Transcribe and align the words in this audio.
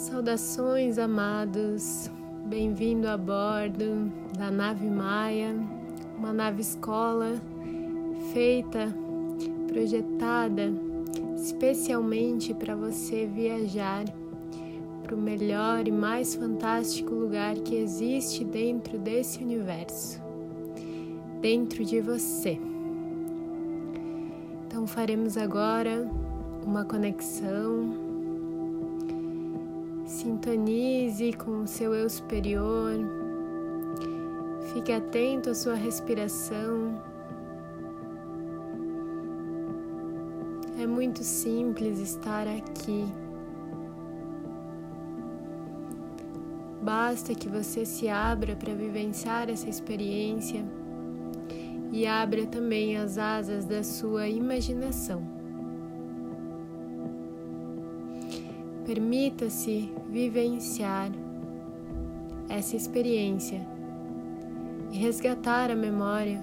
Saudações, 0.00 0.98
amados. 0.98 2.10
Bem-vindo 2.46 3.06
a 3.06 3.18
bordo 3.18 4.10
da 4.34 4.50
nave 4.50 4.86
Maia, 4.86 5.54
uma 6.16 6.32
nave 6.32 6.62
escola 6.62 7.38
feita, 8.32 8.94
projetada 9.68 10.72
especialmente 11.36 12.54
para 12.54 12.74
você 12.74 13.26
viajar 13.26 14.06
para 15.02 15.14
o 15.14 15.20
melhor 15.20 15.86
e 15.86 15.92
mais 15.92 16.34
fantástico 16.34 17.14
lugar 17.14 17.56
que 17.56 17.74
existe 17.74 18.42
dentro 18.42 18.98
desse 18.98 19.44
universo, 19.44 20.18
dentro 21.42 21.84
de 21.84 22.00
você. 22.00 22.58
Então 24.66 24.86
faremos 24.86 25.36
agora 25.36 26.10
uma 26.64 26.86
conexão. 26.86 28.09
Sintonize 30.10 31.32
com 31.34 31.62
o 31.62 31.66
seu 31.68 31.94
eu 31.94 32.10
superior. 32.10 32.94
Fique 34.72 34.90
atento 34.90 35.50
à 35.50 35.54
sua 35.54 35.74
respiração. 35.74 37.00
É 40.80 40.84
muito 40.84 41.22
simples 41.22 42.00
estar 42.00 42.48
aqui. 42.48 43.04
Basta 46.82 47.32
que 47.32 47.48
você 47.48 47.84
se 47.84 48.08
abra 48.08 48.56
para 48.56 48.74
vivenciar 48.74 49.48
essa 49.48 49.68
experiência 49.68 50.64
e 51.92 52.04
abra 52.04 52.46
também 52.46 52.96
as 52.96 53.16
asas 53.16 53.64
da 53.64 53.84
sua 53.84 54.26
imaginação. 54.26 55.29
Permita-se 58.84 59.92
vivenciar 60.08 61.10
essa 62.48 62.76
experiência 62.76 63.60
e 64.90 64.98
resgatar 64.98 65.70
a 65.70 65.76
memória 65.76 66.42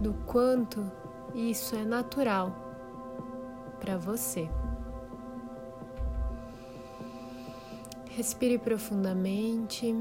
do 0.00 0.14
quanto 0.26 0.84
isso 1.34 1.74
é 1.74 1.84
natural 1.84 2.54
para 3.80 3.96
você. 3.96 4.48
Respire 8.10 8.56
profundamente. 8.56 9.94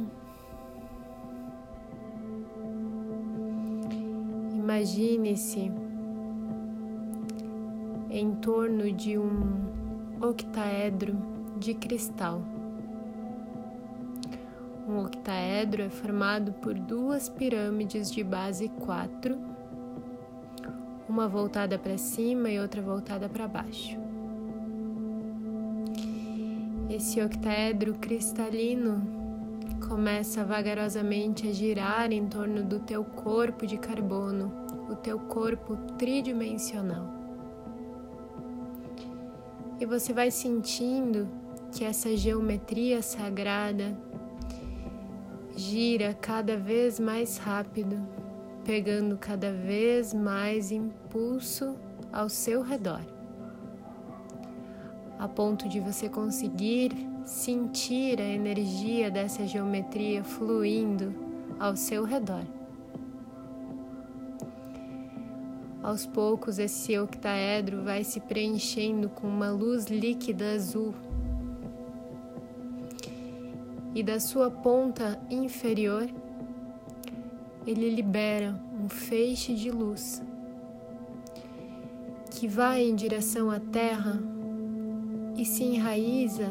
Imagine-se 4.54 5.72
em 8.10 8.34
torno 8.36 8.92
de 8.92 9.18
um 9.18 9.85
octaedro 10.30 11.16
de 11.58 11.74
cristal. 11.74 12.42
Um 14.88 15.04
octaedro 15.04 15.84
é 15.84 15.90
formado 15.90 16.54
por 16.54 16.74
duas 16.74 17.30
pirâmides 17.30 18.12
de 18.12 18.24
base 18.24 18.70
4, 18.70 19.38
uma 21.08 21.28
voltada 21.28 21.78
para 21.78 21.98
cima 21.98 22.50
e 22.50 22.60
outra 22.60 22.82
voltada 22.82 23.30
para 23.30 23.48
baixo. 23.48 24.00
Esse 26.90 27.22
octaedro 27.22 27.94
cristalino 27.96 29.02
começa 29.88 30.44
vagarosamente 30.44 31.48
a 31.48 31.52
girar 31.52 32.12
em 32.12 32.28
torno 32.28 32.64
do 32.64 32.80
teu 32.80 33.04
corpo 33.04 33.66
de 33.66 33.78
carbono, 33.78 34.52
o 34.90 34.96
teu 34.96 35.20
corpo 35.20 35.76
tridimensional. 35.98 37.25
E 39.80 39.86
você 39.86 40.14
vai 40.14 40.32
sentindo 40.32 41.28
que 41.72 41.84
essa 41.84 42.16
geometria 42.16 43.02
sagrada 43.02 43.98
gira 45.56 46.14
cada 46.14 46.58
vez 46.58 47.00
mais 47.00 47.38
rápido, 47.38 47.98
pegando 48.64 49.18
cada 49.18 49.52
vez 49.52 50.14
mais 50.14 50.72
impulso 50.72 51.76
ao 52.12 52.30
seu 52.30 52.62
redor 52.62 53.16
a 55.18 55.28
ponto 55.28 55.68
de 55.68 55.80
você 55.80 56.10
conseguir 56.10 56.92
sentir 57.24 58.20
a 58.20 58.26
energia 58.26 59.10
dessa 59.10 59.48
geometria 59.48 60.24
fluindo 60.24 61.14
ao 61.60 61.76
seu 61.76 62.04
redor. 62.04 62.44
Aos 65.86 66.04
poucos, 66.04 66.58
esse 66.58 66.98
octaedro 66.98 67.84
vai 67.84 68.04
se 68.04 68.20
preenchendo 68.20 69.08
com 69.08 69.28
uma 69.28 69.52
luz 69.52 69.86
líquida 69.86 70.54
azul. 70.54 70.96
E 73.94 74.02
da 74.02 74.20
sua 74.20 74.50
ponta 74.50 75.20
inferior, 75.30 76.10
ele 77.68 77.92
libera 77.92 78.60
um 78.84 78.90
feixe 78.90 79.54
de 79.54 79.70
luz 79.70 80.24
que 82.32 82.48
vai 82.48 82.82
em 82.82 82.96
direção 82.96 83.52
à 83.52 83.60
Terra 83.60 84.20
e 85.38 85.46
se 85.46 85.64
enraiza 85.64 86.50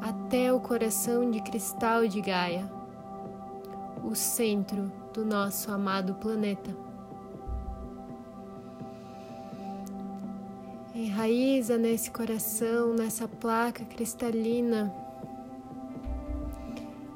até 0.00 0.52
o 0.52 0.60
coração 0.60 1.28
de 1.28 1.42
cristal 1.42 2.06
de 2.06 2.20
Gaia, 2.20 2.70
o 4.08 4.14
centro 4.14 4.92
do 5.12 5.24
nosso 5.24 5.72
amado 5.72 6.14
planeta. 6.14 6.89
Enraiza 11.00 11.78
nesse 11.78 12.10
coração, 12.10 12.92
nessa 12.92 13.26
placa 13.26 13.82
cristalina 13.86 14.94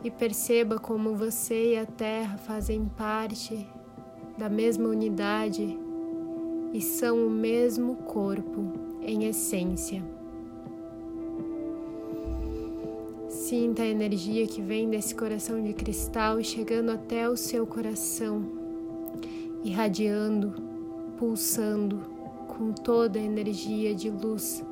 e 0.03 0.11
perceba 0.11 0.79
como 0.79 1.15
você 1.15 1.75
e 1.75 1.77
a 1.77 1.85
Terra 1.85 2.39
fazem 2.39 2.87
parte 2.87 3.69
da 4.39 4.49
mesma 4.49 4.89
unidade 4.89 5.79
e 6.73 6.81
são 6.81 7.27
o 7.27 7.29
mesmo 7.29 7.97
corpo 7.97 8.73
em 9.03 9.27
essência. 9.27 10.03
Sinta 13.29 13.83
a 13.83 13.87
energia 13.87 14.47
que 14.47 14.63
vem 14.63 14.89
desse 14.89 15.15
coração 15.15 15.63
de 15.63 15.75
cristal 15.75 16.43
chegando 16.43 16.91
até 16.91 17.29
o 17.29 17.37
seu 17.37 17.67
coração, 17.67 18.47
irradiando, 19.63 20.55
pulsando 21.19 22.14
com 22.57 22.73
toda 22.73 23.19
a 23.19 23.23
energia 23.23 23.95
de 23.95 24.11
luz 24.11 24.65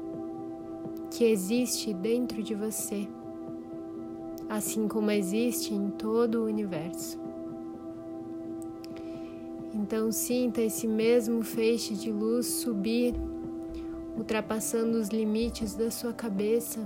que 1.10 1.24
existe 1.24 1.92
dentro 1.92 2.42
de 2.42 2.54
você, 2.54 3.08
assim 4.48 4.86
como 4.86 5.10
existe 5.10 5.74
em 5.74 5.90
todo 5.90 6.36
o 6.36 6.44
universo. 6.44 7.20
Então 9.74 10.12
sinta 10.12 10.60
esse 10.60 10.86
mesmo 10.86 11.42
feixe 11.42 11.94
de 11.94 12.12
luz 12.12 12.46
subir, 12.46 13.14
ultrapassando 14.16 14.98
os 14.98 15.08
limites 15.08 15.74
da 15.74 15.90
sua 15.90 16.12
cabeça 16.12 16.80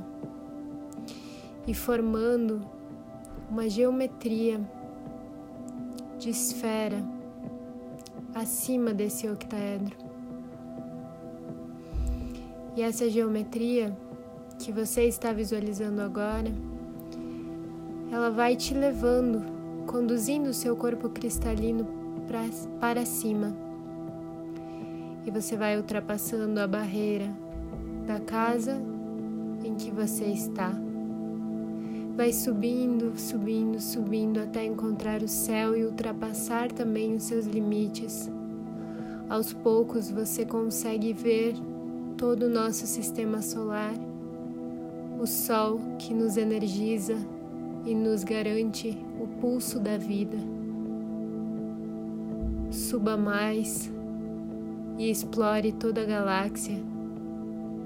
e 1.67 1.75
formando 1.75 2.61
uma 3.51 3.69
geometria 3.69 4.61
de 6.19 6.31
esfera 6.31 7.05
acima 8.35 8.95
desse 8.95 9.29
octaedro. 9.29 10.06
E 12.77 12.83
essa 12.83 13.09
geometria 13.09 13.97
que 14.59 14.71
você 14.71 15.05
está 15.05 15.33
visualizando 15.33 16.03
agora, 16.03 16.53
ela 18.13 18.31
vai 18.31 18.55
te 18.55 18.75
levando, 18.75 19.43
conduzindo 19.87 20.51
o 20.51 20.55
seu 20.55 20.77
corpo 20.77 21.09
cristalino 21.09 21.87
pra, 22.27 22.43
para 22.79 23.07
cima. 23.07 23.57
E 25.25 25.31
você 25.31 25.57
vai 25.57 25.77
ultrapassando 25.77 26.61
a 26.61 26.67
barreira 26.67 27.29
da 28.07 28.21
casa 28.21 28.81
em 29.65 29.75
que 29.75 29.91
você 29.91 30.27
está 30.27 30.71
vai 32.17 32.33
subindo, 32.33 33.13
subindo, 33.19 33.79
subindo 33.79 34.41
até 34.41 34.65
encontrar 34.65 35.23
o 35.23 35.29
céu 35.29 35.77
e 35.77 35.85
ultrapassar 35.85 36.73
também 36.73 37.15
os 37.15 37.25
seus 37.25 37.45
limites. 37.45 38.31
Aos 39.29 39.53
poucos 39.53 40.11
você 40.11 40.47
consegue 40.47 41.13
ver 41.13 41.55
todo 42.17 42.47
o 42.47 42.49
nosso 42.49 42.87
sistema 42.87 43.43
solar, 43.43 43.93
o 45.21 45.27
Sol 45.27 45.79
que 45.99 46.15
nos 46.15 46.37
energiza 46.37 47.15
e 47.85 47.95
nos 47.95 48.25
garante 48.25 48.97
o 49.21 49.27
pulso 49.41 49.79
da 49.79 49.99
vida. 49.99 50.39
Suba 52.71 53.17
mais 53.17 53.93
e 54.99 55.11
explore 55.11 55.73
toda 55.73 56.03
a 56.03 56.05
galáxia. 56.05 56.83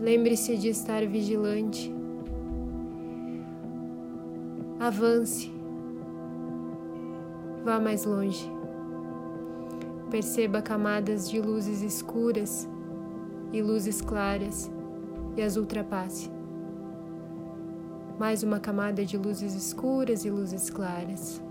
Lembre-se 0.01 0.57
de 0.57 0.69
estar 0.69 1.05
vigilante 1.07 1.93
Avance. 4.79 5.53
Vá 7.63 7.79
mais 7.79 8.07
longe. 8.07 8.51
Perceba 10.11 10.63
camadas 10.63 11.29
de 11.29 11.39
luzes 11.39 11.83
escuras 11.83 12.67
e 13.53 13.63
luzes 13.63 14.01
claras 14.01 14.71
e 15.37 15.43
as 15.43 15.57
ultrapasse. 15.57 16.31
Mais 18.19 18.43
uma 18.43 18.61
camada 18.61 19.05
de 19.05 19.17
luzes 19.17 19.55
escuras 19.55 20.25
e 20.25 20.31
luzes 20.31 20.71
claras. 20.71 21.43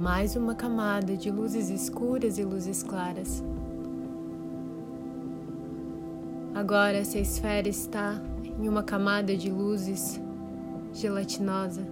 Mais 0.00 0.36
uma 0.36 0.54
camada 0.54 1.16
de 1.16 1.30
luzes 1.30 1.68
escuras 1.68 2.38
e 2.38 2.44
luzes 2.44 2.82
claras. 2.82 3.44
Agora 6.54 6.96
essa 6.96 7.18
esfera 7.18 7.68
está 7.68 8.20
em 8.58 8.68
uma 8.68 8.82
camada 8.82 9.36
de 9.36 9.50
luzes 9.50 10.20
gelatinosa 10.92 11.84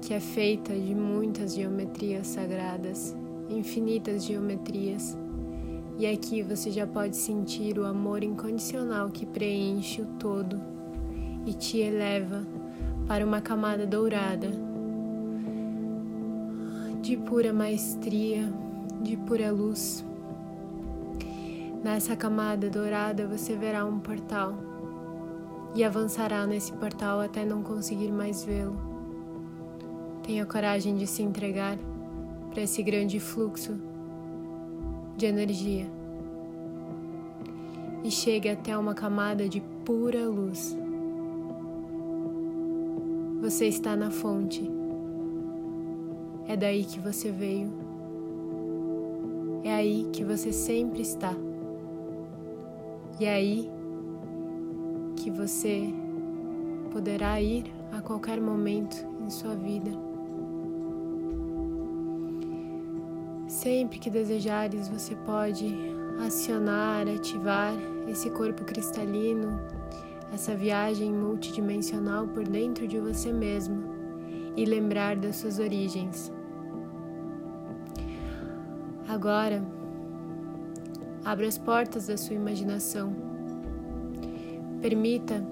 que 0.00 0.14
é 0.14 0.20
feita 0.20 0.72
de 0.72 0.94
muitas 0.94 1.54
geometrias 1.54 2.26
sagradas, 2.28 3.14
infinitas 3.48 4.24
geometrias. 4.24 5.16
E 6.00 6.06
aqui 6.06 6.42
você 6.42 6.70
já 6.70 6.86
pode 6.86 7.14
sentir 7.14 7.78
o 7.78 7.84
amor 7.84 8.24
incondicional 8.24 9.10
que 9.10 9.26
preenche 9.26 10.00
o 10.00 10.06
todo 10.18 10.58
e 11.44 11.52
te 11.52 11.76
eleva 11.76 12.42
para 13.06 13.22
uma 13.22 13.42
camada 13.42 13.86
dourada 13.86 14.48
de 17.02 17.18
pura 17.18 17.52
maestria, 17.52 18.50
de 19.02 19.14
pura 19.14 19.52
luz. 19.52 20.02
Nessa 21.84 22.16
camada 22.16 22.70
dourada 22.70 23.26
você 23.26 23.54
verá 23.54 23.84
um 23.84 24.00
portal 24.00 24.54
e 25.74 25.84
avançará 25.84 26.46
nesse 26.46 26.72
portal 26.72 27.20
até 27.20 27.44
não 27.44 27.62
conseguir 27.62 28.10
mais 28.10 28.42
vê-lo. 28.42 28.80
Tenha 30.22 30.46
coragem 30.46 30.96
de 30.96 31.06
se 31.06 31.22
entregar 31.22 31.76
para 32.50 32.62
esse 32.62 32.82
grande 32.82 33.20
fluxo 33.20 33.89
de 35.20 35.26
energia 35.26 35.86
e 38.02 38.10
chegue 38.10 38.48
até 38.48 38.76
uma 38.76 38.94
camada 38.94 39.46
de 39.46 39.60
pura 39.84 40.26
luz. 40.26 40.74
Você 43.42 43.66
está 43.66 43.94
na 43.94 44.10
fonte. 44.10 44.62
É 46.48 46.56
daí 46.56 46.84
que 46.84 46.98
você 46.98 47.30
veio. 47.30 47.70
É 49.62 49.74
aí 49.74 50.08
que 50.10 50.24
você 50.24 50.52
sempre 50.52 51.02
está. 51.02 51.34
E 53.20 53.26
é 53.26 53.34
aí 53.34 53.70
que 55.16 55.30
você 55.30 55.92
poderá 56.90 57.38
ir 57.42 57.64
a 57.92 58.00
qualquer 58.00 58.40
momento 58.40 58.96
em 59.22 59.28
sua 59.28 59.54
vida. 59.54 60.09
Sempre 63.60 63.98
que 63.98 64.08
desejares, 64.08 64.88
você 64.88 65.14
pode 65.14 65.76
acionar, 66.26 67.06
ativar 67.06 67.74
esse 68.08 68.30
corpo 68.30 68.64
cristalino, 68.64 69.60
essa 70.32 70.54
viagem 70.54 71.12
multidimensional 71.12 72.26
por 72.26 72.48
dentro 72.48 72.88
de 72.88 72.98
você 72.98 73.30
mesmo 73.30 73.84
e 74.56 74.64
lembrar 74.64 75.14
das 75.14 75.36
suas 75.36 75.58
origens. 75.58 76.32
Agora, 79.06 79.62
Abra 81.22 81.46
as 81.46 81.58
portas 81.58 82.06
da 82.06 82.16
sua 82.16 82.34
imaginação. 82.34 83.14
Permita 84.80 85.46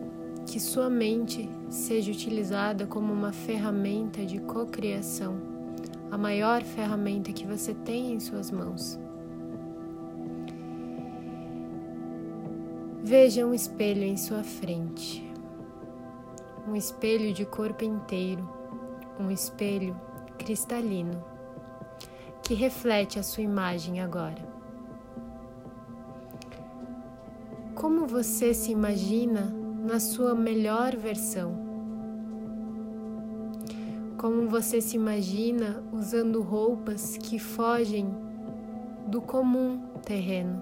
que 0.47 0.59
sua 0.59 0.89
mente 0.89 1.47
seja 1.69 2.11
utilizada 2.11 2.87
como 2.87 3.13
uma 3.13 3.33
ferramenta 3.33 4.25
de 4.25 4.39
cocriação, 4.39 5.37
a 6.11 6.17
maior 6.17 6.63
ferramenta 6.63 7.33
que 7.33 7.47
você 7.47 7.75
tem 7.75 8.13
em 8.13 8.21
suas 8.21 8.51
mãos. 8.51 8.99
Veja 13.03 13.47
um 13.47 13.55
espelho 13.55 14.03
em 14.03 14.17
sua 14.17 14.43
frente, 14.43 15.33
um 16.67 16.77
espelho 16.77 17.33
de 17.33 17.45
corpo 17.45 17.85
inteiro, 17.85 18.49
um 19.19 19.31
espelho 19.31 19.99
cristalino 20.37 21.25
que 22.43 22.55
reflete 22.55 23.19
a 23.19 23.23
sua 23.23 23.43
imagem 23.43 24.01
agora. 24.01 24.59
Como 27.75 28.07
você 28.07 28.53
se 28.53 28.73
imagina 28.73 29.55
na 29.87 30.01
sua 30.01 30.35
melhor 30.35 30.97
versão? 30.97 31.68
Como 34.19 34.49
você 34.49 34.81
se 34.81 34.97
imagina 34.97 35.83
usando 35.93 36.43
roupas 36.43 37.17
que 37.17 37.39
fogem 37.39 38.13
do 39.07 39.23
comum 39.23 39.81
terreno? 40.05 40.61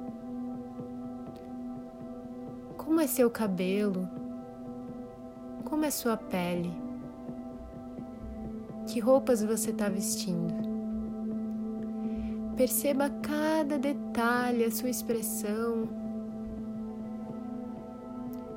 Como 2.76 3.00
é 3.00 3.06
seu 3.06 3.30
cabelo? 3.30 4.08
Como 5.64 5.84
é 5.84 5.90
sua 5.90 6.16
pele? 6.16 6.70
Que 8.86 9.00
roupas 9.00 9.42
você 9.42 9.70
está 9.70 9.88
vestindo? 9.88 10.54
Perceba 12.56 13.10
cada 13.10 13.78
detalhe, 13.78 14.64
a 14.64 14.70
sua 14.70 14.90
expressão, 14.90 15.88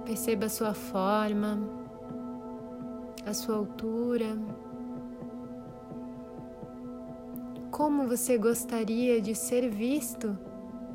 Perceba 0.10 0.48
a 0.48 0.50
sua 0.50 0.74
forma, 0.74 1.60
a 3.24 3.32
sua 3.32 3.58
altura. 3.58 4.36
Como 7.80 8.10
você 8.10 8.38
gostaria 8.38 9.22
de 9.22 9.34
ser 9.34 9.70
visto 9.70 10.38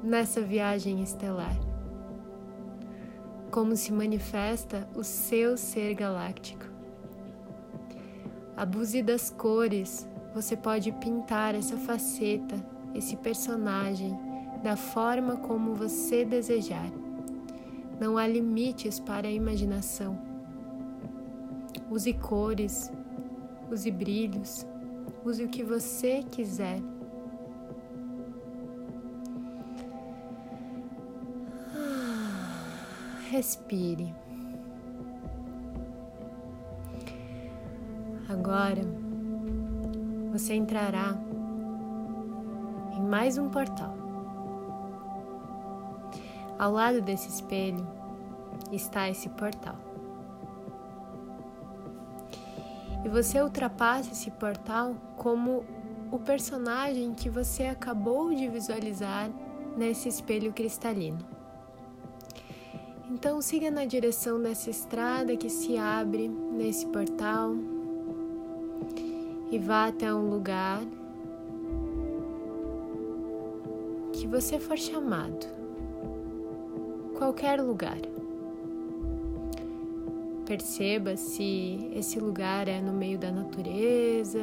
nessa 0.03 0.43
viagem 0.43 1.03
estelar? 1.03 1.59
Como 3.51 3.75
se 3.75 3.91
manifesta 3.91 4.87
o 4.95 5.03
seu 5.03 5.57
ser 5.57 5.95
galáctico? 5.95 6.67
Abuse 8.55 9.03
das 9.03 9.31
cores, 9.31 10.07
você 10.35 10.59
pode 10.59 10.93
pintar 10.93 11.55
essa 11.55 11.79
faceta, 11.79 12.55
esse 12.95 13.17
personagem, 13.17 14.15
da 14.63 14.77
forma 14.77 15.39
como 15.39 15.75
você 15.75 16.23
desejar. 16.23 16.93
Não 17.99 18.19
há 18.19 18.29
limites 18.29 19.01
para 19.01 19.27
a 19.27 19.33
imaginação. 19.33 20.19
Use 21.91 22.13
cores, 22.13 22.93
use 23.73 23.91
brilhos, 23.91 24.67
use 25.25 25.43
o 25.43 25.49
que 25.49 25.63
você 25.63 26.23
quiser. 26.23 26.81
Respire. 33.31 34.15
Agora 38.29 38.83
você 40.31 40.55
entrará 40.55 41.17
em 42.97 43.03
mais 43.03 43.39
um 43.39 43.49
portal. 43.49 43.95
Ao 46.59 46.71
lado 46.71 47.01
desse 47.01 47.29
espelho 47.29 47.87
está 48.71 49.09
esse 49.09 49.29
portal. 49.31 49.94
Você 53.15 53.41
ultrapassa 53.41 54.11
esse 54.11 54.29
portal 54.29 54.97
como 55.17 55.65
o 56.11 56.19
personagem 56.19 57.15
que 57.15 57.31
você 57.31 57.63
acabou 57.63 58.35
de 58.35 58.49
visualizar 58.49 59.31
nesse 59.77 60.09
espelho 60.09 60.53
cristalino. 60.53 61.25
Então 63.09 63.41
siga 63.41 63.71
na 63.71 63.85
direção 63.85 64.43
dessa 64.43 64.69
estrada 64.69 65.37
que 65.37 65.49
se 65.49 65.79
abre 65.79 66.27
nesse 66.27 66.87
portal 66.87 67.55
e 69.49 69.61
vá 69.61 69.87
até 69.87 70.13
um 70.13 70.29
lugar 70.29 70.83
que 74.13 74.27
você 74.27 74.59
for 74.59 74.77
chamado 74.77 75.47
qualquer 77.17 77.63
lugar. 77.63 78.14
Perceba 80.47 81.17
se 81.17 81.91
esse 81.95 82.21
lugar 82.21 82.69
é 82.69 82.79
no 82.79 82.93
meio 82.93 83.19
da 83.19 83.33
natureza, 83.33 84.41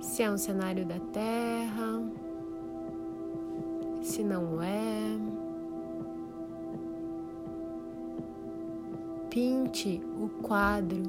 se 0.00 0.22
é 0.24 0.30
um 0.30 0.36
cenário 0.36 0.84
da 0.84 0.98
terra, 0.98 2.02
se 4.02 4.24
não 4.24 4.60
é. 4.60 5.16
Pinte 9.30 10.02
o 10.20 10.28
quadro 10.42 11.02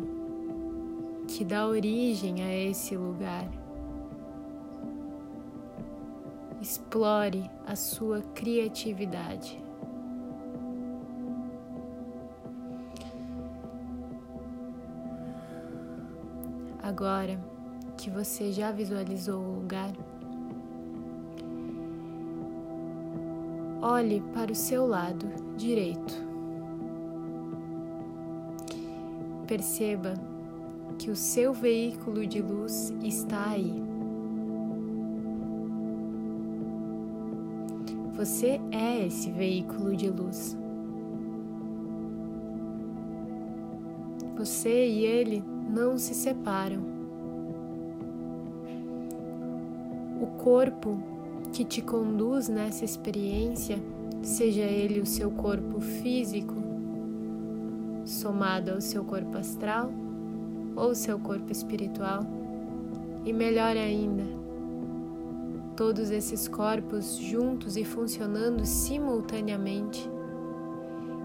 que 1.28 1.44
dá 1.44 1.68
origem 1.68 2.44
a 2.44 2.56
esse 2.56 2.96
lugar. 2.96 3.48
Explore 6.62 7.50
a 7.66 7.76
sua 7.76 8.22
criatividade. 8.36 9.69
Agora 16.90 17.40
que 17.96 18.10
você 18.10 18.52
já 18.52 18.72
visualizou 18.72 19.40
o 19.40 19.56
lugar, 19.60 19.92
olhe 23.80 24.22
para 24.34 24.52
o 24.52 24.56
seu 24.56 24.88
lado 24.88 25.28
direito. 25.56 26.28
perceba 29.46 30.16
que 30.98 31.12
o 31.12 31.16
seu 31.16 31.54
veículo 31.54 32.26
de 32.26 32.42
luz 32.42 32.92
está 33.04 33.52
aí. 33.52 33.84
Você 38.16 38.60
é 38.72 39.06
esse 39.06 39.32
veículo 39.32 39.96
de 39.96 40.10
luz. 40.10 40.58
Você 44.36 44.88
e 44.88 45.06
ele 45.06 45.44
não 45.70 45.98
se 45.98 46.14
separam. 46.14 46.82
O 50.22 50.26
corpo 50.38 50.98
que 51.54 51.64
te 51.64 51.82
conduz 51.82 52.50
nessa 52.50 52.84
experiência, 52.84 53.78
seja 54.22 54.64
ele 54.64 55.00
o 55.00 55.06
seu 55.06 55.32
corpo 55.32 55.80
físico, 55.80 56.56
somado 58.04 58.72
ao 58.72 58.82
seu 58.82 59.04
corpo 59.04 59.38
astral, 59.38 59.92
ou 60.76 60.96
seu 60.96 61.20
corpo 61.20 61.52
espiritual, 61.52 62.26
e 63.26 63.32
melhor 63.32 63.78
ainda, 63.78 64.24
todos 65.76 66.10
esses 66.10 66.48
corpos 66.48 67.18
juntos 67.18 67.78
e 67.78 67.86
funcionando 67.86 68.66
simultaneamente 68.66 70.10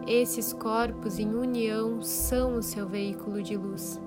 esses 0.07 0.53
corpos 0.53 1.19
em 1.19 1.35
união 1.35 2.03
são 2.03 2.59
o 2.59 2.63
seu 2.63 2.87
veículo 2.87 3.43
de 3.43 3.57
luz. 3.57 3.99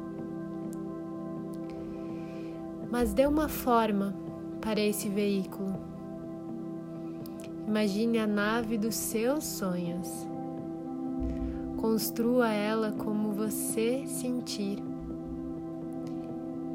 Mas 2.90 3.14
dê 3.14 3.26
uma 3.26 3.50
forma 3.50 4.16
para 4.62 4.80
esse 4.80 5.10
veículo. 5.10 5.76
Imagine 7.68 8.20
a 8.20 8.28
nave 8.28 8.78
dos 8.78 8.96
seus 8.96 9.44
sonhos. 9.44 10.08
Construa 11.76 12.50
ela 12.50 12.94
como 12.94 13.34
você 13.34 14.06
sentir. 14.08 14.80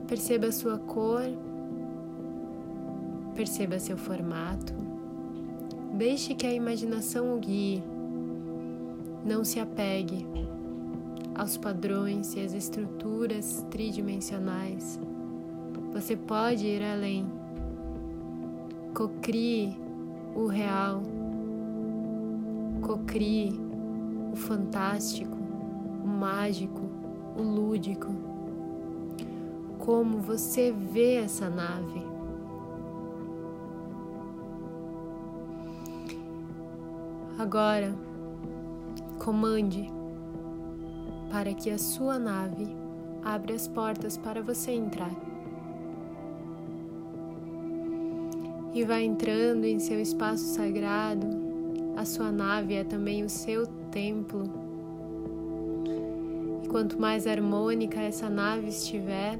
Perceba 0.07 0.49
a 0.49 0.53
sua 0.53 0.79
cor, 0.79 1.25
perceba 3.35 3.79
seu 3.79 3.97
formato. 3.97 4.75
Deixe 5.95 6.35
que 6.35 6.47
a 6.47 6.53
imaginação 6.53 7.35
o 7.35 7.39
guie. 7.39 7.83
Não 9.25 9.45
se 9.45 9.59
apegue 9.61 10.27
aos 11.35 11.57
padrões 11.57 12.35
e 12.35 12.41
às 12.41 12.53
estruturas 12.53 13.65
tridimensionais. 13.71 15.01
Você 15.93 16.17
pode 16.17 16.67
ir 16.67 16.83
além. 16.83 17.27
Cocrie 18.95 19.77
o 20.35 20.47
real. 20.47 21.03
Cocrie 22.81 23.53
o 24.33 24.37
fantástico, 24.37 25.37
o 26.03 26.07
mágico, 26.07 26.83
o 27.37 27.43
lúdico. 27.43 28.09
Como 29.79 30.19
você 30.19 30.73
vê 30.73 31.17
essa 31.17 31.49
nave? 31.49 32.03
Agora, 37.39 37.93
Comande 39.23 39.89
para 41.31 41.55
que 41.55 41.71
a 41.71 41.79
sua 41.79 42.19
nave 42.19 42.77
abra 43.25 43.55
as 43.55 43.69
portas 43.69 44.17
para 44.17 44.43
você 44.43 44.73
entrar. 44.73 45.13
E 48.75 48.85
vá 48.85 49.01
entrando 49.01 49.65
em 49.65 49.79
seu 49.79 50.01
espaço 50.01 50.45
sagrado. 50.45 51.27
A 51.97 52.05
sua 52.05 52.33
nave 52.33 52.75
é 52.75 52.85
também 52.85 53.23
o 53.23 53.29
seu 53.29 53.67
templo. 53.91 54.45
E 56.65 56.69
quanto 56.69 56.99
mais 57.01 57.27
harmônica 57.27 58.01
essa 58.01 58.31
nave 58.31 58.69
estiver 58.69 59.39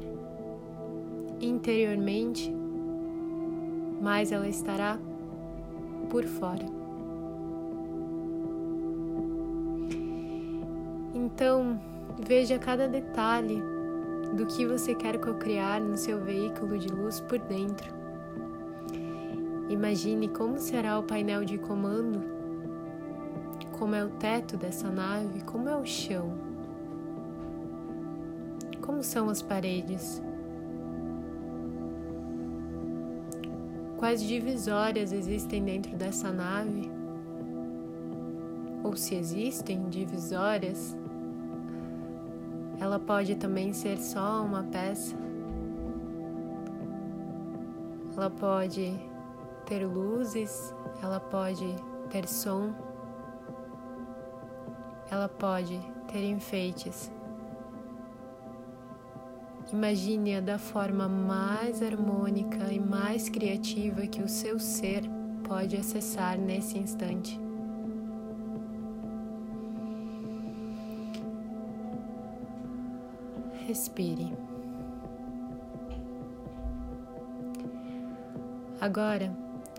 interiormente, 1.41 2.55
mais 4.01 4.31
ela 4.33 4.49
estará 4.49 4.99
por 6.11 6.25
fora. 6.25 6.67
Então, 11.15 11.81
veja 12.27 12.59
cada 12.59 12.87
detalhe 12.87 13.63
do 14.37 14.47
que 14.47 14.67
você 14.67 14.95
quer 14.95 15.19
cocriar 15.19 15.81
no 15.81 15.97
seu 15.97 16.21
veículo 16.21 16.79
de 16.79 16.89
luz 16.89 17.21
por 17.21 17.39
dentro. 17.39 18.02
Imagine 19.73 20.29
como 20.29 20.59
será 20.59 20.99
o 20.99 21.03
painel 21.03 21.47
de 21.47 21.57
comando, 21.57 22.23
como 23.79 23.95
é 23.95 24.05
o 24.05 24.11
teto 24.11 24.55
dessa 24.55 24.91
nave, 24.91 25.41
como 25.45 25.67
é 25.67 25.75
o 25.75 25.87
chão, 25.87 26.35
como 28.83 29.03
são 29.03 29.31
as 29.31 29.41
paredes, 29.41 30.23
quais 33.97 34.23
divisórias 34.23 35.11
existem 35.11 35.65
dentro 35.65 35.97
dessa 35.97 36.31
nave, 36.31 36.91
ou 38.85 38.95
se 38.95 39.15
existem 39.15 39.89
divisórias 39.89 40.95
ela 42.79 42.99
pode 42.99 43.37
também 43.37 43.73
ser 43.73 43.97
só 43.97 44.45
uma 44.45 44.65
peça. 44.65 45.17
Ela 48.15 48.29
pode 48.29 49.12
ter 49.73 49.87
luzes, 49.87 50.75
ela 51.03 51.19
pode 51.19 51.65
ter 52.11 52.29
som, 52.29 52.75
ela 55.11 55.31
pode 55.31 55.81
ter 56.09 56.23
enfeites. 56.29 57.11
Imagine-a 59.73 60.43
da 60.43 60.59
forma 60.59 61.09
mais 61.09 61.83
harmônica 61.83 62.71
e 62.71 62.79
mais 62.79 63.31
criativa 63.31 64.07
que 64.07 64.21
o 64.21 64.29
seu 64.29 64.59
ser 64.59 65.05
pode 65.43 65.75
acessar 65.75 66.37
nesse 66.37 66.77
instante. 66.79 67.41
respire. 73.65 74.37
Agora, 78.79 79.33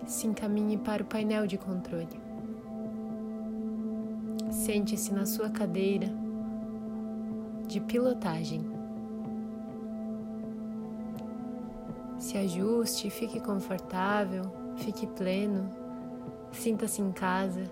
se 0.05 0.27
encaminhe 0.27 0.77
para 0.77 1.03
o 1.03 1.05
painel 1.05 1.47
de 1.47 1.57
controle. 1.57 2.21
Sente-se 4.51 5.13
na 5.13 5.25
sua 5.25 5.49
cadeira 5.49 6.07
de 7.67 7.79
pilotagem. 7.79 8.63
Se 12.19 12.37
ajuste, 12.37 13.09
fique 13.09 13.39
confortável, 13.39 14.43
fique 14.77 15.07
pleno, 15.07 15.69
sinta-se 16.51 17.01
em 17.01 17.11
casa. 17.11 17.63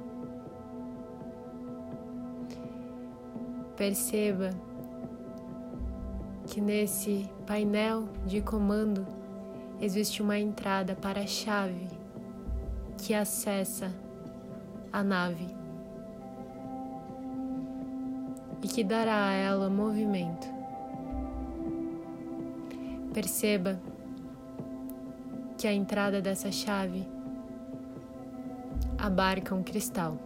Perceba 3.75 4.49
que 6.47 6.59
nesse 6.59 7.29
painel 7.47 8.09
de 8.25 8.41
comando 8.41 9.07
existe 9.79 10.21
uma 10.21 10.37
entrada 10.37 10.95
para 10.95 11.21
a 11.21 11.27
chave 11.27 12.00
que 13.01 13.15
acessa 13.15 13.91
a 14.93 15.03
nave 15.03 15.47
e 18.61 18.67
que 18.67 18.83
dará 18.83 19.29
a 19.29 19.33
ela 19.33 19.69
movimento. 19.71 20.47
Perceba 23.11 23.81
que 25.57 25.67
a 25.67 25.73
entrada 25.73 26.21
dessa 26.21 26.51
chave 26.51 27.07
abarca 28.99 29.55
um 29.55 29.63
cristal. 29.63 30.17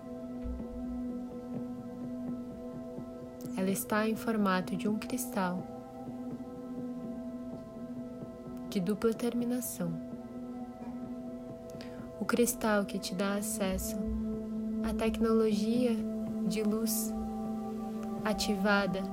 Ela 3.56 3.72
está 3.72 4.08
em 4.08 4.18
formato 4.18 4.76
de 4.76 4.90
um 4.90 5.00
cristal 5.00 5.64
de 8.70 8.82
dupla 8.82 9.14
terminação. 9.14 10.05
O 12.26 12.28
cristal 12.28 12.86
que 12.86 12.98
te 12.98 13.14
dá 13.14 13.36
acesso 13.36 13.96
à 14.84 14.92
tecnologia 14.92 15.96
de 16.48 16.64
luz 16.64 17.14
ativada 18.24 19.04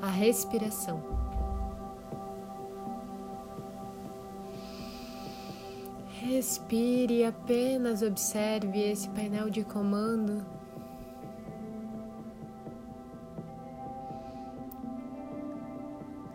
à 0.00 0.06
respiração. 0.06 1.02
Respire 6.20 7.14
e 7.14 7.24
apenas 7.24 8.02
observe 8.02 8.80
esse 8.80 9.08
painel 9.08 9.50
de 9.50 9.64
comando 9.64 10.46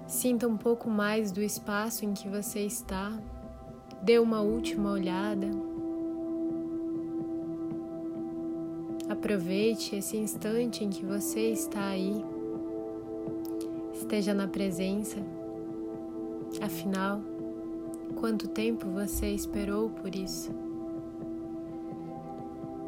Sinta 0.06 0.50
um 0.50 0.58
pouco 0.58 0.90
mais 0.90 1.32
do 1.32 1.42
espaço 1.42 2.04
em 2.04 2.14
que 2.14 2.28
você 2.28 2.60
está. 2.66 3.10
Dê 4.04 4.20
uma 4.20 4.42
última 4.42 4.92
olhada. 4.92 5.79
Aproveite 9.20 9.98
esse 9.98 10.16
instante 10.16 10.82
em 10.82 10.90
que 10.90 11.06
você 11.06 11.52
está 11.52 11.90
aí, 11.90 12.24
esteja 13.94 14.34
na 14.34 14.48
presença. 14.48 15.18
Afinal, 16.62 17.20
quanto 18.16 18.48
tempo 18.48 18.88
você 18.88 19.30
esperou 19.30 19.90
por 19.90 20.16
isso? 20.16 20.56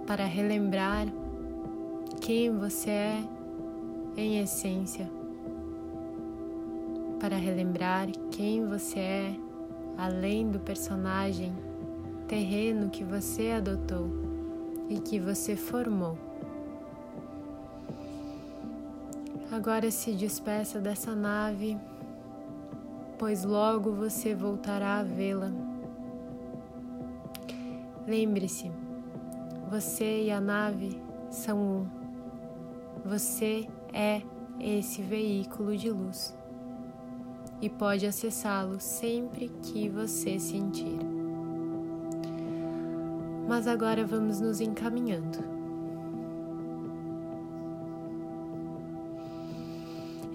Para 0.08 0.24
relembrar 0.24 1.06
quem 2.22 2.58
você 2.58 2.92
é 2.92 3.24
em 4.16 4.40
essência. 4.40 5.12
Para 7.20 7.36
relembrar 7.36 8.08
quem 8.32 8.66
você 8.66 9.00
é 9.00 9.36
além 9.98 10.50
do 10.50 10.62
personagem 10.62 11.54
terreno 12.26 12.90
que 12.90 13.04
você 13.04 13.52
adotou 13.52 14.31
e 14.92 15.00
que 15.00 15.20
você 15.20 15.56
formou. 15.56 16.18
Agora 19.50 19.90
se 19.90 20.12
despeça 20.14 20.80
dessa 20.80 21.16
nave, 21.16 21.78
pois 23.18 23.46
logo 23.46 23.94
você 23.94 24.36
voltará 24.36 25.00
a 25.00 25.04
vê-la. 25.04 25.52
Lembre-se, 28.06 28.72
você 29.70 30.24
e 30.24 30.32
a 30.32 30.42
nave 30.42 31.02
são 31.30 31.58
um. 31.58 31.88
Você 33.06 33.68
é 33.94 34.22
esse 34.60 35.02
veículo 35.02 35.76
de 35.76 35.90
luz 35.90 36.36
e 37.62 37.70
pode 37.70 38.06
acessá-lo 38.06 38.80
sempre 38.80 39.50
que 39.62 39.88
você 39.88 40.40
sentir. 40.40 41.11
Mas 43.52 43.68
agora 43.68 44.06
vamos 44.06 44.40
nos 44.40 44.62
encaminhando. 44.62 45.40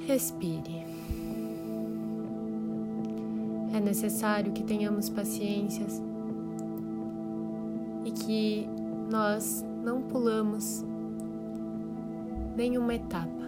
Respire. 0.06 0.84
É 3.74 3.80
necessário 3.80 4.52
que 4.52 4.62
tenhamos 4.62 5.08
paciências 5.08 6.02
e 8.04 8.10
que 8.10 8.68
nós 9.10 9.64
não 9.82 10.02
pulamos 10.02 10.84
nenhuma 12.54 12.96
etapa. 12.96 13.46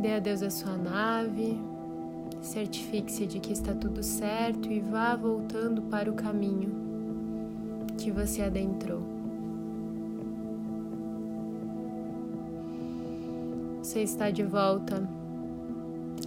Dê 0.00 0.14
adeus 0.14 0.42
à 0.42 0.48
sua 0.48 0.78
nave, 0.78 1.60
certifique-se 2.42 3.26
de 3.26 3.38
que 3.38 3.52
está 3.52 3.74
tudo 3.74 4.02
certo 4.02 4.70
e 4.70 4.80
vá 4.80 5.14
voltando 5.14 5.82
para 5.82 6.10
o 6.10 6.14
caminho 6.14 6.70
que 7.98 8.10
você 8.10 8.42
adentrou. 8.42 9.02
Você 13.82 14.02
está 14.02 14.30
de 14.30 14.42
volta 14.42 15.08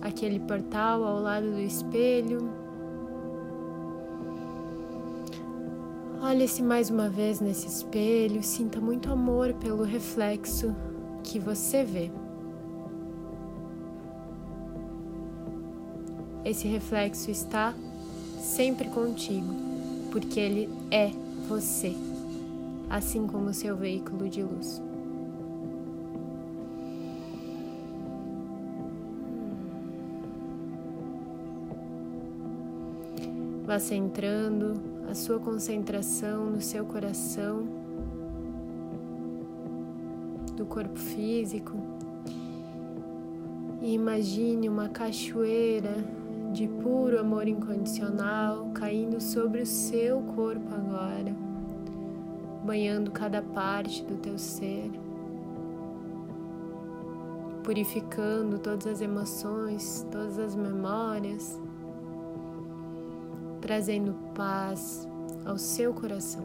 àquele 0.01 0.39
portal 0.39 1.03
ao 1.03 1.22
lado 1.22 1.51
do 1.51 1.60
espelho. 1.60 2.50
Olhe-se 6.22 6.62
mais 6.62 6.89
uma 6.89 7.10
vez 7.10 7.39
nesse 7.39 7.67
espelho, 7.67 8.41
sinta 8.43 8.79
muito 8.79 9.12
amor 9.12 9.53
pelo 9.55 9.84
reflexo 9.84 10.75
que 11.24 11.39
você 11.39 11.84
vê. 11.84 12.12
Esse 16.46 16.68
reflexo 16.68 17.32
está 17.32 17.74
sempre 18.38 18.90
contigo, 18.90 19.48
porque 20.12 20.40
ele 20.40 20.70
é 20.92 21.10
você, 21.48 21.96
assim 22.90 23.26
como 23.26 23.54
seu 23.54 23.78
veículo 23.78 24.28
de 24.28 24.44
luz. 24.44 24.82
Vá 33.65 33.80
centrando 33.80 34.74
a 35.10 35.15
sua 35.15 35.39
concentração 35.39 36.50
no 36.50 36.62
seu 36.62 36.84
coração, 36.84 37.63
do 40.58 40.65
corpo 40.65 41.00
físico, 41.00 41.78
e 43.82 43.94
imagine 43.94 44.67
uma 44.67 44.89
cachoeira 44.89 46.23
de 46.54 46.68
puro 46.68 47.20
amor 47.20 47.48
incondicional 47.48 48.70
caindo 48.76 49.20
sobre 49.20 49.63
o 49.63 49.66
seu 49.66 50.22
corpo 50.22 50.74
agora, 50.74 51.36
banhando 52.63 53.10
cada 53.12 53.42
parte 53.42 54.04
do 54.04 54.16
teu 54.18 54.38
ser, 54.38 54.92
purificando 57.63 58.60
todas 58.60 58.86
as 58.86 59.02
emoções, 59.02 60.06
todas 60.12 60.38
as 60.38 60.56
memórias 60.56 61.60
trazendo 63.60 64.13
paz 64.36 65.08
ao 65.46 65.58
seu 65.58 65.94
coração. 65.94 66.44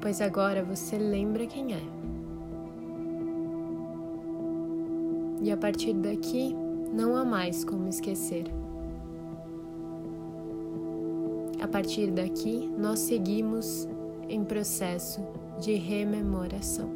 Pois 0.00 0.20
agora 0.20 0.62
você 0.62 0.96
lembra 0.96 1.44
quem 1.44 1.74
é. 1.74 2.13
E 5.44 5.52
a 5.52 5.58
partir 5.58 5.92
daqui, 5.92 6.56
não 6.90 7.14
há 7.14 7.22
mais 7.22 7.66
como 7.66 7.86
esquecer. 7.86 8.46
A 11.60 11.68
partir 11.68 12.10
daqui, 12.10 12.66
nós 12.78 13.00
seguimos 13.00 13.86
em 14.26 14.42
processo 14.42 15.20
de 15.60 15.74
rememoração. 15.74 16.88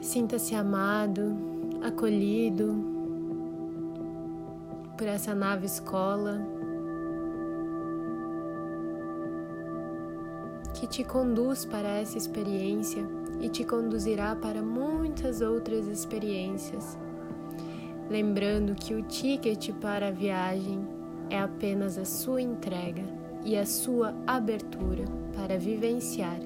Sinta-se 0.00 0.54
amado, 0.54 1.36
acolhido 1.82 2.76
por 4.96 5.08
essa 5.08 5.34
nave 5.34 5.66
escola 5.66 6.40
que 10.74 10.86
te 10.86 11.02
conduz 11.02 11.64
para 11.64 11.88
essa 11.88 12.16
experiência 12.16 13.04
e 13.40 13.48
te 13.48 13.64
conduzirá 13.64 14.34
para 14.34 14.62
muitas 14.62 15.40
outras 15.40 15.86
experiências. 15.86 16.98
Lembrando 18.10 18.74
que 18.74 18.94
o 18.94 19.02
ticket 19.02 19.72
para 19.74 20.08
a 20.08 20.12
viagem 20.12 20.80
é 21.30 21.40
apenas 21.40 21.98
a 21.98 22.04
sua 22.04 22.40
entrega 22.40 23.04
e 23.44 23.56
a 23.56 23.66
sua 23.66 24.14
abertura 24.26 25.04
para 25.36 25.58
vivenciar 25.58 26.38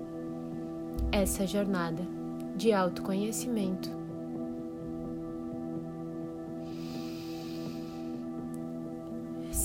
essa 1.10 1.46
jornada 1.46 2.02
de 2.56 2.72
autoconhecimento 2.72 4.02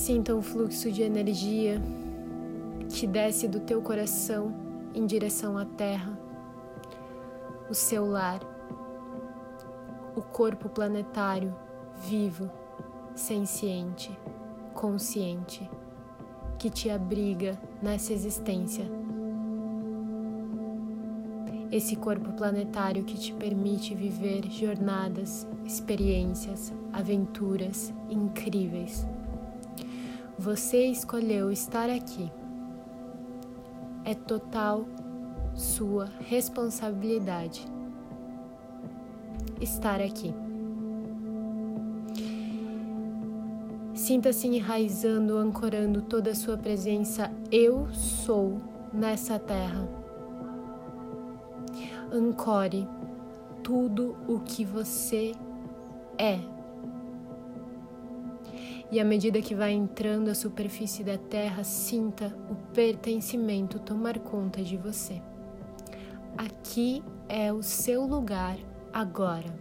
Sinta 0.08 0.34
um 0.34 0.40
fluxo 0.40 0.90
de 0.90 1.02
energia 1.02 1.78
que 2.88 3.06
desce 3.06 3.46
do 3.46 3.60
teu 3.60 3.82
coração 3.82 4.54
em 4.94 5.04
direção 5.04 5.58
à 5.58 5.66
terra, 5.66 6.17
o 7.70 7.74
seu 7.74 8.06
lar, 8.06 8.40
o 10.16 10.22
corpo 10.22 10.68
planetário 10.68 11.54
vivo, 12.00 12.50
senciente, 13.14 14.16
consciente, 14.74 15.68
que 16.58 16.70
te 16.70 16.90
abriga 16.90 17.58
nessa 17.82 18.12
existência. 18.12 18.84
Esse 21.70 21.96
corpo 21.96 22.32
planetário 22.32 23.04
que 23.04 23.18
te 23.18 23.32
permite 23.34 23.94
viver 23.94 24.50
jornadas, 24.50 25.46
experiências, 25.66 26.72
aventuras 26.92 27.92
incríveis. 28.08 29.06
Você 30.38 30.86
escolheu 30.86 31.50
estar 31.50 31.90
aqui. 31.90 32.32
É 34.04 34.14
total 34.14 34.86
sua 35.58 36.08
responsabilidade 36.20 37.66
estar 39.60 40.00
aqui. 40.00 40.32
Sinta-se 43.92 44.46
enraizando, 44.46 45.36
ancorando 45.36 46.00
toda 46.02 46.30
a 46.30 46.34
sua 46.34 46.56
presença. 46.56 47.30
Eu 47.50 47.92
sou 47.92 48.60
nessa 48.92 49.38
terra. 49.38 49.88
Ancore 52.12 52.88
tudo 53.62 54.16
o 54.26 54.38
que 54.40 54.64
você 54.64 55.32
é 56.16 56.38
e 58.90 58.98
à 58.98 59.04
medida 59.04 59.42
que 59.42 59.54
vai 59.54 59.72
entrando 59.72 60.30
à 60.30 60.34
superfície 60.34 61.04
da 61.04 61.18
terra, 61.18 61.62
sinta 61.62 62.34
o 62.50 62.54
pertencimento 62.72 63.78
tomar 63.78 64.18
conta 64.18 64.62
de 64.62 64.78
você. 64.78 65.20
Aqui 66.38 67.02
é 67.28 67.52
o 67.52 67.64
seu 67.64 68.06
lugar 68.06 68.56
agora. 68.92 69.52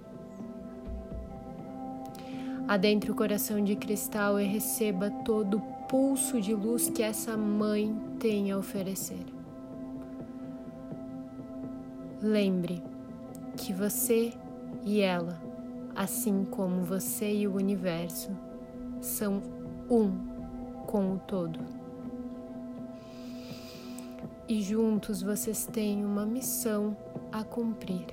Adentre 2.67 3.09
o 3.09 3.15
coração 3.15 3.63
de 3.63 3.75
cristal 3.75 4.39
e 4.39 4.45
receba 4.45 5.09
todo 5.09 5.57
o 5.57 5.61
pulso 5.87 6.39
de 6.39 6.53
luz 6.53 6.87
que 6.87 7.01
essa 7.01 7.35
mãe 7.35 7.99
tem 8.19 8.51
a 8.51 8.59
oferecer. 8.59 9.25
Lembre 12.21 12.83
que 13.55 13.73
você 13.73 14.31
e 14.85 15.01
ela, 15.01 15.41
assim 15.95 16.45
como 16.45 16.83
você 16.83 17.33
e 17.33 17.47
o 17.47 17.55
universo, 17.55 18.29
são 19.01 19.41
um 19.89 20.11
com 20.85 21.15
o 21.15 21.17
todo. 21.17 21.59
E 24.49 24.61
juntos 24.61 25.21
vocês 25.21 25.65
têm 25.65 26.05
uma 26.05 26.25
missão 26.25 26.95
a 27.33 27.43
cumprir. 27.43 28.05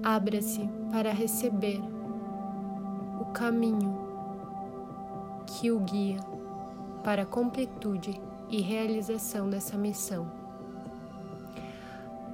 Abra-se 0.00 0.68
para 0.92 1.12
receber 1.12 1.80
o 3.20 3.24
caminho 3.32 3.98
que 5.44 5.72
o 5.72 5.80
guia 5.80 6.18
para 7.02 7.22
a 7.22 7.26
completude 7.26 8.20
e 8.48 8.60
realização 8.60 9.50
dessa 9.50 9.76
missão. 9.76 10.30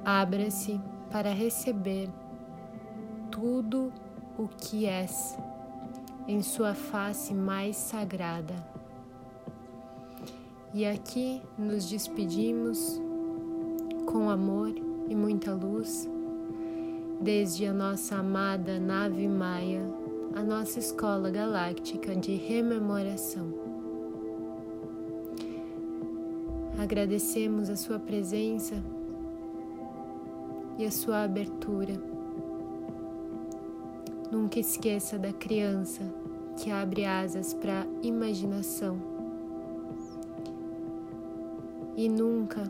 Abra-se 0.04 0.78
para 1.10 1.32
receber 1.32 2.10
tudo 3.30 3.90
o 4.36 4.46
que 4.46 4.84
és 4.84 5.38
em 6.28 6.42
sua 6.42 6.74
face 6.74 7.32
mais 7.32 7.76
sagrada. 7.76 8.75
E 10.76 10.84
aqui 10.84 11.40
nos 11.56 11.88
despedimos 11.88 13.00
com 14.04 14.28
amor 14.28 14.74
e 15.08 15.14
muita 15.14 15.54
luz, 15.54 16.06
desde 17.18 17.64
a 17.64 17.72
nossa 17.72 18.16
amada 18.16 18.78
nave 18.78 19.26
Maia, 19.26 19.80
a 20.34 20.42
nossa 20.42 20.78
escola 20.78 21.30
galáctica 21.30 22.14
de 22.14 22.34
rememoração. 22.34 23.54
Agradecemos 26.78 27.70
a 27.70 27.76
sua 27.76 27.98
presença 27.98 28.74
e 30.76 30.84
a 30.84 30.90
sua 30.90 31.22
abertura. 31.22 31.94
Nunca 34.30 34.60
esqueça 34.60 35.18
da 35.18 35.32
criança 35.32 36.02
que 36.62 36.70
abre 36.70 37.06
asas 37.06 37.54
para 37.54 37.80
a 37.80 37.86
imaginação. 38.06 39.15
E 41.96 42.08
nunca 42.08 42.62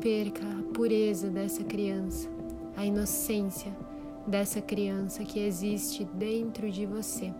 perca 0.00 0.44
a 0.44 0.72
pureza 0.74 1.30
dessa 1.30 1.64
criança, 1.64 2.28
a 2.76 2.84
inocência 2.84 3.72
dessa 4.26 4.60
criança 4.60 5.24
que 5.24 5.38
existe 5.38 6.04
dentro 6.04 6.70
de 6.70 6.84
você, 6.84 7.32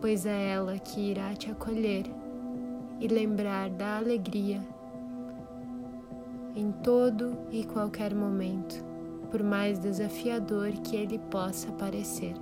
pois 0.00 0.26
é 0.26 0.50
ela 0.50 0.78
que 0.78 1.10
irá 1.10 1.34
te 1.34 1.50
acolher 1.50 2.04
e 2.98 3.06
lembrar 3.06 3.70
da 3.70 3.98
alegria 3.98 4.60
em 6.56 6.72
todo 6.72 7.36
e 7.50 7.64
qualquer 7.64 8.14
momento, 8.14 8.84
por 9.30 9.42
mais 9.42 9.78
desafiador 9.78 10.72
que 10.72 10.96
ele 10.96 11.18
possa 11.30 11.70
parecer. 11.72 12.34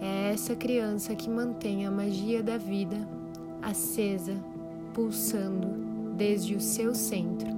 É 0.00 0.32
essa 0.32 0.54
criança 0.54 1.14
que 1.14 1.28
mantém 1.28 1.86
a 1.86 1.90
magia 1.90 2.42
da 2.42 2.56
vida 2.56 2.96
acesa, 3.60 4.34
pulsando 4.92 5.68
desde 6.16 6.54
o 6.54 6.60
seu 6.60 6.94
centro. 6.94 7.48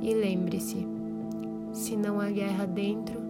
E 0.00 0.14
lembre-se: 0.14 0.86
se 1.72 1.96
não 1.96 2.20
há 2.20 2.30
guerra 2.30 2.66
dentro, 2.66 3.20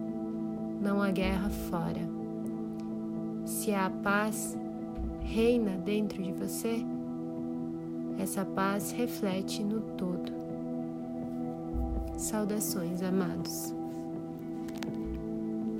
não 0.81 1.01
há 1.01 1.11
guerra 1.11 1.49
fora. 1.49 2.01
Se 3.45 3.73
a 3.73 3.89
paz 3.89 4.57
reina 5.21 5.71
dentro 5.77 6.21
de 6.21 6.31
você, 6.31 6.85
essa 8.17 8.45
paz 8.45 8.91
reflete 8.91 9.63
no 9.63 9.81
todo. 9.81 10.31
Saudações, 12.17 13.01
amados. 13.01 13.78